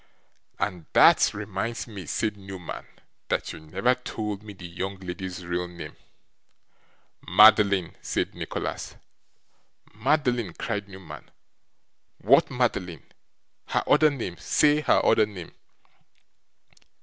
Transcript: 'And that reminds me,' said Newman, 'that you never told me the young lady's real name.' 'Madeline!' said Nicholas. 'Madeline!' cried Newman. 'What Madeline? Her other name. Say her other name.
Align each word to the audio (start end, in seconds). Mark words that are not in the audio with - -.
'And 0.57 0.87
that 0.93 1.31
reminds 1.31 1.85
me,' 1.85 2.07
said 2.07 2.35
Newman, 2.35 2.87
'that 3.29 3.53
you 3.53 3.59
never 3.59 3.93
told 3.93 4.41
me 4.41 4.51
the 4.51 4.65
young 4.65 4.97
lady's 4.97 5.45
real 5.45 5.67
name.' 5.67 5.95
'Madeline!' 7.27 7.95
said 8.01 8.33
Nicholas. 8.33 8.95
'Madeline!' 9.93 10.53
cried 10.55 10.89
Newman. 10.89 11.29
'What 12.17 12.49
Madeline? 12.49 13.03
Her 13.67 13.83
other 13.85 14.09
name. 14.09 14.37
Say 14.39 14.81
her 14.81 15.05
other 15.05 15.27
name. 15.27 15.51